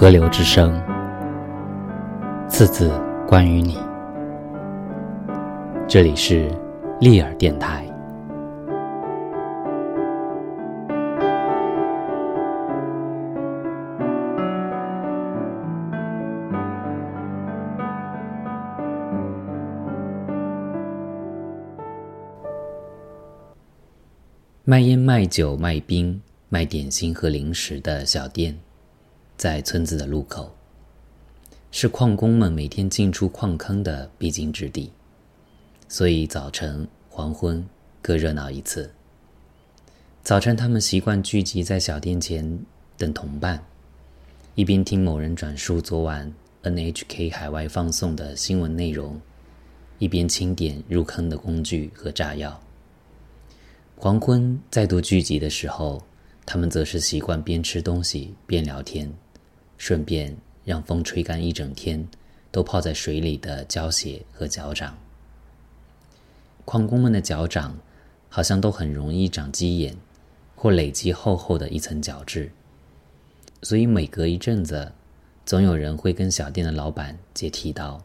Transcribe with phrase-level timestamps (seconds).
[0.00, 0.80] 河流之声，
[2.48, 2.88] 次次
[3.26, 3.76] 关于你。
[5.88, 6.48] 这里是
[7.00, 7.84] 利尔电台。
[24.62, 28.56] 卖烟、卖酒、卖冰、卖点心和零食的小店，
[29.38, 30.52] 在村子的路口，
[31.70, 34.90] 是矿工们每天进出矿坑的必经之地，
[35.88, 37.64] 所以早晨、黄昏
[38.02, 38.90] 各热闹一次。
[40.24, 42.58] 早晨，他们习惯聚集在小店前
[42.96, 43.64] 等同伴，
[44.56, 49.20] 一边听某人转述昨晚 NHK 海外放送的新闻内容，
[50.00, 52.60] 一边清点入坑的工具和炸药。
[53.96, 56.02] 黄昏再度聚集的时候，
[56.44, 59.08] 他们则是习惯边吃东西边聊天，
[59.78, 62.06] 顺便让风吹干一整天
[62.50, 64.98] 都泡在水里的胶鞋和脚掌。
[66.66, 67.78] 矿工们的脚掌
[68.28, 69.96] 好像都很容易长鸡眼，
[70.54, 72.52] 或累积厚厚的一层角质，
[73.62, 74.92] 所以每隔一阵子，
[75.46, 78.04] 总有人会跟小店的老板借剃刀，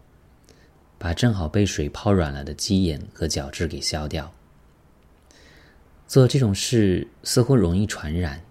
[0.98, 4.32] 把正好被水泡软了的鸡眼和角质给削掉。
[6.08, 8.42] 做这种事似乎容易传染，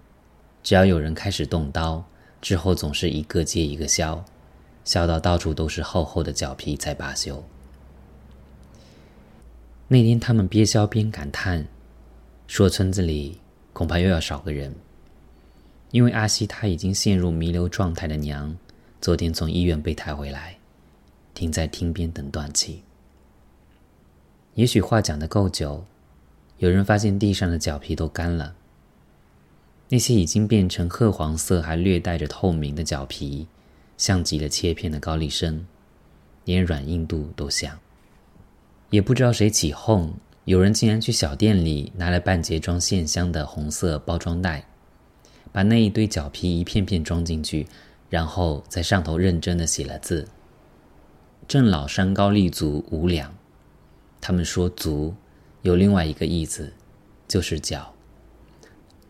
[0.62, 2.04] 只要有人开始动刀，
[2.42, 4.22] 之后总是一个接一个削，
[4.84, 7.42] 削到到处都是厚厚的脚皮才罢休。
[9.88, 11.66] 那天他们边削边感叹，
[12.48, 13.38] 说村子里
[13.72, 14.74] 恐怕又要少个人，
[15.92, 18.56] 因为阿西他已经陷入弥留状态的娘，
[19.00, 20.58] 昨天从医院被抬回来，
[21.34, 22.82] 停在厅边等断气。
[24.54, 25.84] 也许话讲的够久。
[26.58, 28.54] 有人发现地上的脚皮都干了，
[29.92, 33.46] 那些已经变成褐黄色还略带着透明的脚皮，
[33.98, 35.67] 像极了切片的高丽参，
[36.46, 37.78] 连软硬度都像。
[38.89, 40.11] 也不知道谁起哄，
[40.46, 44.67] 有人竟然去小店里拿了半截装线香的红色包装袋，
[45.52, 47.67] 把那一堆脚皮一片片装进去，
[48.08, 50.27] 然后在上头认真的写了字
[51.46, 53.30] ：“郑老山高立足五两。”
[54.22, 55.14] 他们说足。
[55.61, 56.72] 有另外一个意思，
[57.28, 57.92] 就是脚。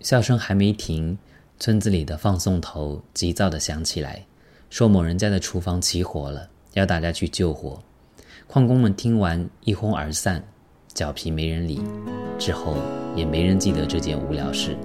[0.02, 1.16] 笑声还没停，
[1.60, 4.26] 村子里的放送头急躁地响起来，
[4.68, 7.80] 说某人家的厨房起火了，要大家去救火。
[8.48, 10.42] 矿工们听完一哄而散，
[10.92, 11.80] 脚皮没人理，
[12.38, 12.76] 之后
[13.14, 14.76] 也没人记得这件无聊事。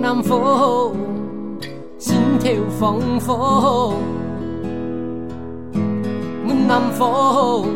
[0.00, 0.92] 南风，
[1.96, 3.94] 心跳风风，
[6.44, 7.66] 阮南风，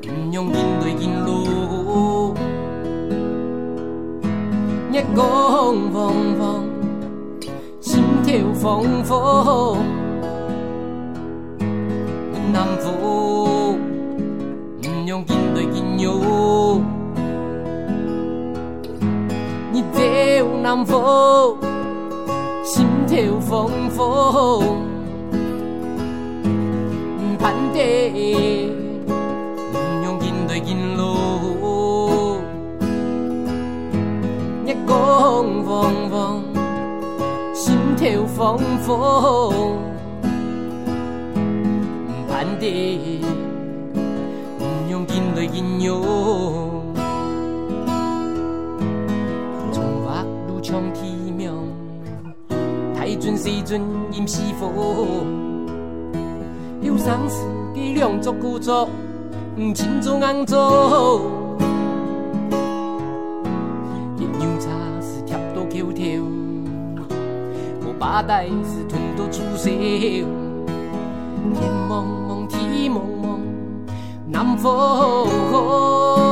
[0.00, 2.34] 不用紧来紧落，
[4.92, 6.64] 月光风风，
[7.80, 9.78] 心跳风风，
[11.58, 13.78] 阮南风，
[14.80, 15.98] 不用紧来紧
[20.50, 20.56] 哟。
[20.62, 21.56] 南风，
[22.62, 24.62] 心跳风风，
[27.18, 28.68] 唔盼地，
[30.04, 31.16] 用紧对紧路，
[34.66, 36.42] 月光风风，
[37.54, 39.78] 心跳风风，
[40.24, 43.22] 唔盼地，
[44.90, 46.69] 用紧对紧哟。
[53.42, 53.80] 时阵
[54.12, 54.68] 阴是风，
[56.82, 57.42] 有丧事
[57.74, 58.88] 计量足久足，
[59.74, 61.22] 亲像红做。
[64.18, 64.68] 一牛茶
[65.00, 66.22] 是贴到口条，
[67.80, 69.70] 我把带是吞到出手。
[71.54, 73.40] 天蒙蒙，地蒙蒙，
[74.28, 76.29] 南风。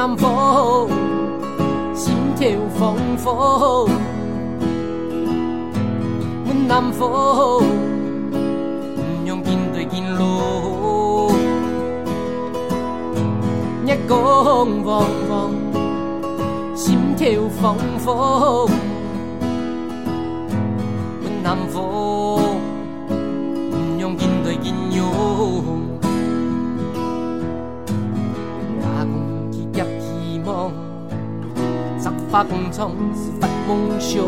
[0.00, 0.88] 南风，
[1.94, 2.48] 心跳
[2.78, 3.86] 风风，
[6.46, 7.62] 阮南风，
[9.02, 11.32] 不用紧对紧路，
[13.84, 15.52] 夜光汪汪，
[16.74, 17.28] 心跳
[17.60, 18.70] 风风，
[21.20, 22.40] 阮南风，
[23.06, 25.99] 不用紧对紧用。
[32.30, 34.22] 发工厂是发梦想，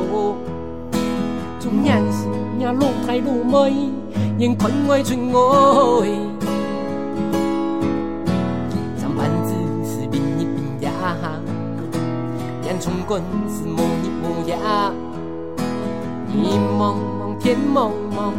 [1.60, 2.26] 从年时
[2.58, 3.92] 也路太路美，
[4.38, 5.32] 眼看外春爱。
[8.98, 9.54] 上班子
[9.84, 10.44] 是另一
[10.80, 10.90] 边呀，
[12.64, 14.58] 烟囱滚是模一模样。
[16.26, 18.32] 地茫茫，天茫茫，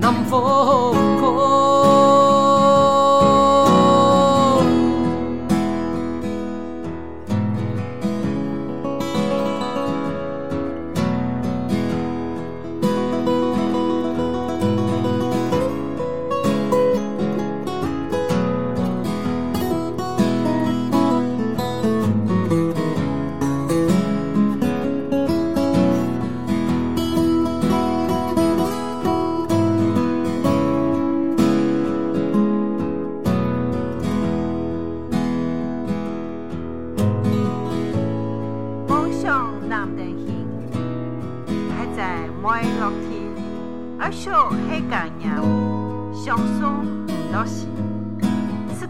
[0.00, 0.42] 南风
[1.20, 2.21] 空。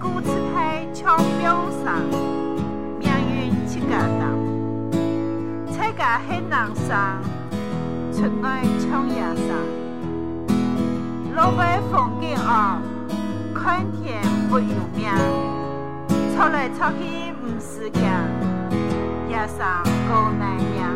[0.03, 1.95] 歌词太巧表上，
[2.99, 4.37] 命运起格挡，
[5.73, 7.23] 彩格很难上，
[8.13, 9.55] 出暖抢夜上。
[11.37, 12.83] 老外风景啊，
[13.55, 14.21] 看天
[14.51, 15.09] 不由命，
[16.37, 18.03] 吵来吵去不是讲，
[19.31, 20.91] 夜上够难娘。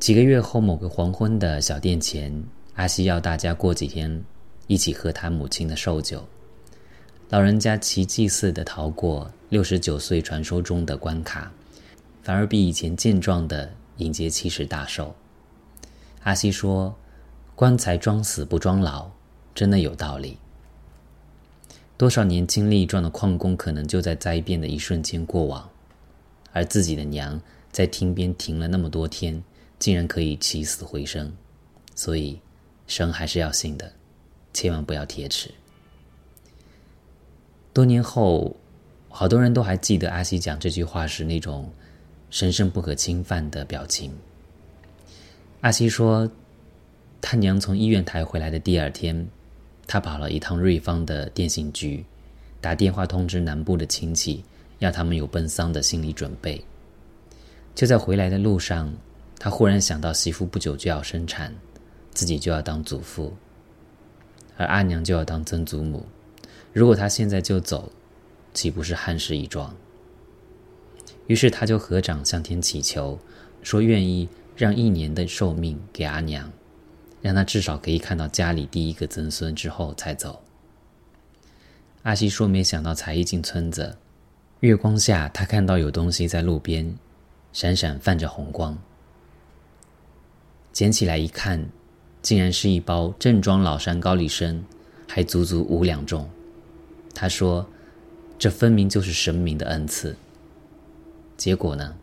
[0.00, 2.32] 几个月后，某个黄昏的小店前，
[2.74, 4.24] 阿西要大家过几天
[4.66, 6.26] 一起喝他母亲的寿酒。
[7.28, 11.52] 老人家奇迹似的逃过六十九岁传说中的关卡，
[12.22, 15.14] 反而比以前健壮的迎接七十大寿。
[16.22, 16.96] 阿西说
[17.54, 19.06] ：“棺材装死不装老，
[19.54, 20.38] 真的有道理。
[21.98, 25.68] 多少年精力壮的矿工，可能就在灾变的一瞬间过往，
[26.52, 27.38] 而自己的娘
[27.70, 29.38] 在厅边停了那么多天。”
[29.80, 31.32] 竟然可以起死回生，
[31.96, 32.38] 所以
[32.86, 33.90] 生还是要信的，
[34.52, 35.50] 千万不要铁齿。
[37.72, 38.54] 多年后，
[39.08, 41.72] 好多人都还记得阿西讲这句话时那种
[42.28, 44.12] 神圣不可侵犯的表情。
[45.62, 46.30] 阿西说，
[47.22, 49.26] 他娘从医院抬回来的第二天，
[49.86, 52.04] 他跑了一趟瑞芳的电信局，
[52.60, 54.44] 打电话通知南部的亲戚，
[54.80, 56.62] 要他们有奔丧的心理准备。
[57.74, 58.92] 就在回来的路上。
[59.42, 61.50] 他忽然想到，媳妇不久就要生产，
[62.12, 63.34] 自己就要当祖父，
[64.58, 66.04] 而阿娘就要当曾祖母。
[66.74, 67.90] 如果他现在就走，
[68.52, 69.74] 岂不是憾事一桩？
[71.26, 73.18] 于是他就合掌向天祈求，
[73.62, 76.52] 说愿意让一年的寿命给阿娘，
[77.22, 80.38] 让她至少可以看到家里第一个曾孙之后才走。
[82.02, 83.96] 阿西说：“没想到才一进村子，
[84.60, 86.94] 月光下他看到有东西在路边，
[87.54, 88.76] 闪闪泛着红光。”
[90.72, 91.68] 捡起来一看，
[92.22, 94.64] 竟然是一包正装老山高丽参，
[95.08, 96.30] 还足足五两重。
[97.12, 97.66] 他说
[98.38, 100.16] ：“这分明就是神明的恩赐。”
[101.36, 101.96] 结果呢？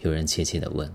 [0.00, 0.90] 有人怯怯的问。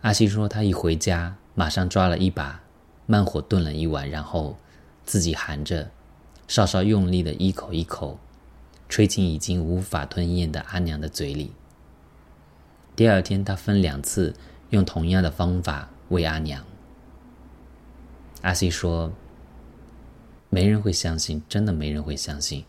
[0.00, 2.62] 阿西说：“他一回家，马上抓了一把，
[3.06, 4.56] 慢火炖了一碗，然后
[5.04, 5.90] 自己含着，
[6.48, 8.18] 稍稍用力的一口一口，
[8.88, 11.52] 吹进已经无法吞咽的阿娘的嘴里。
[12.96, 14.34] 第二天，他分两次。”
[14.72, 16.64] 用同样的方法喂阿娘。
[18.40, 19.12] 阿西说
[20.48, 22.64] ：“没人会相信，真的没人会相信。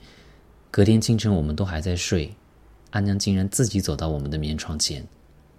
[0.69, 2.33] 隔天清晨，我们都还在睡，
[2.91, 5.05] 阿娘竟然自己走到我们的棉床前，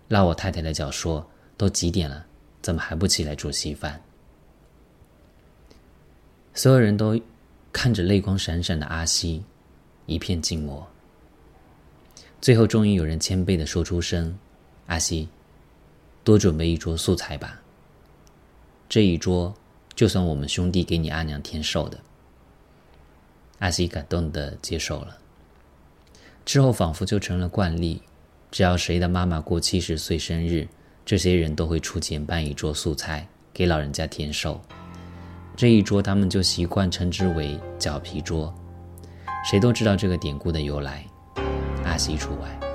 [0.09, 2.27] 拉我太太的脚说：‘都几点了，
[2.61, 4.01] 怎么还不起来煮稀饭？’
[6.53, 7.19] 所有人都
[7.73, 9.43] 看着泪光闪闪的阿西，
[10.07, 10.87] 一片静默。
[12.41, 14.39] 最后，终于有人谦卑的说出声
[14.87, 15.29] ：“阿西，
[16.25, 17.61] 多准备一桌素菜吧。
[18.89, 19.55] 这一桌，
[19.95, 22.01] 就算我们兄弟给你阿娘添寿的。”
[23.61, 25.19] 阿西感动的接受了。
[26.45, 28.03] 之后，仿佛就成了惯例，
[28.51, 30.67] 只要谁的妈妈过七十岁生日，
[31.05, 34.61] 这些人都会出钱办一桌素菜给老人家添寿。
[35.57, 38.53] 这一桌，他们就习惯称之为“脚皮桌”。
[39.49, 41.07] 谁都知道这个典故的由来，
[41.85, 42.74] 阿西除外。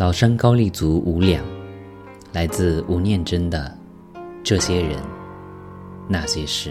[0.00, 1.44] 老山高丽族五两，
[2.32, 3.76] 来自吴念真的
[4.42, 4.98] 《这些人
[6.08, 6.70] 那些事》。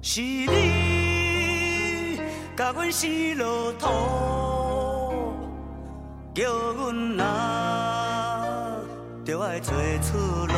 [0.00, 0.46] 是你
[2.56, 3.88] 甲阮死落土，
[6.32, 6.44] 叫
[6.76, 8.76] 阮啊，
[9.24, 10.16] 着爱找出
[10.46, 10.54] 路，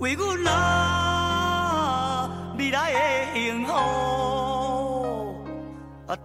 [0.00, 2.28] 为阮啊
[2.58, 2.98] 未来的
[3.38, 3.72] 幸福，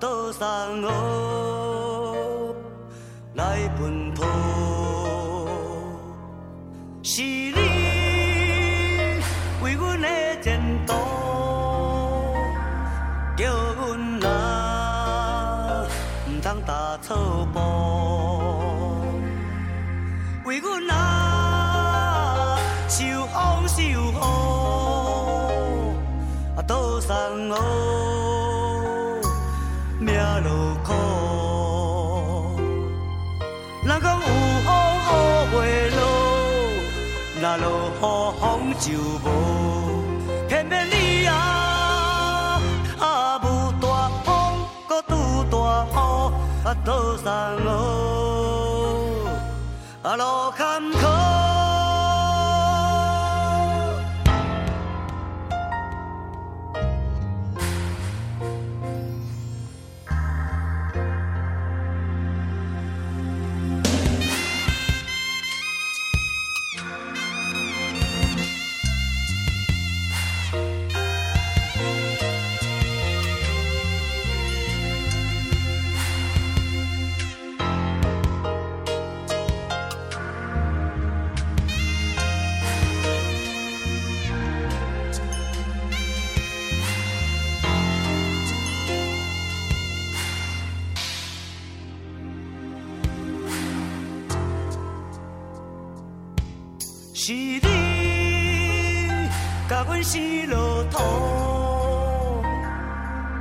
[0.02, 0.48] 倒送
[0.82, 2.56] 我
[3.36, 4.26] 来奔波，
[7.04, 7.54] 是你
[9.62, 10.08] 为阮的
[10.42, 10.94] 前途，
[13.38, 15.86] 叫阮啊
[16.26, 17.16] 毋通踏错
[17.54, 17.60] 步，
[20.46, 22.58] 为阮啊
[22.90, 23.96] 受风受雨，
[26.58, 27.16] 啊倒送
[27.50, 27.56] 我
[37.52, 37.68] 啊落
[38.00, 38.00] 雨
[38.40, 39.28] 风就无，
[40.48, 42.62] 偏偏你啊
[42.98, 43.46] 啊无
[43.82, 44.32] 大风，
[44.88, 45.94] 搁拄大雨，
[46.64, 47.30] 啊倒送
[47.66, 47.70] 我
[50.02, 51.11] 啊路坎坷。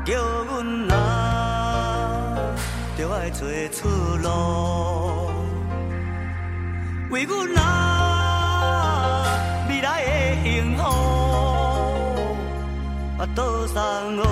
[0.04, 0.14] 叫
[0.44, 2.36] 阮啊
[2.96, 3.40] 着爱找
[3.72, 3.88] 出
[4.22, 5.30] 路，
[7.10, 7.62] 为阮啊
[9.68, 10.10] 未来的
[10.42, 10.82] 幸福，
[13.18, 13.76] 啊倒送
[14.18, 14.24] 我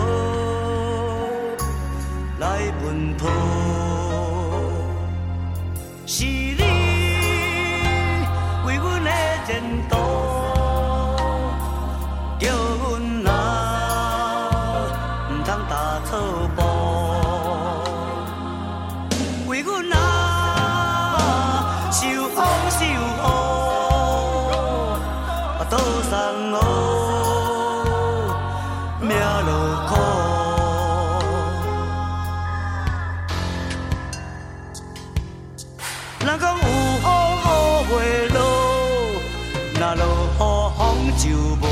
[39.88, 40.04] 啊落
[40.37, 40.38] 雨
[40.76, 41.30] 风就
[41.62, 41.64] 无，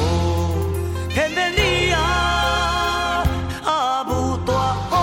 [1.11, 3.23] 偏偏你啊
[3.63, 4.97] 啊无大风，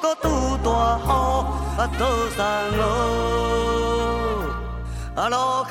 [0.00, 1.06] 搁拄大雨，
[1.76, 2.02] 啊倒
[2.34, 2.42] 送
[2.78, 2.82] 我
[5.14, 5.63] 啊落。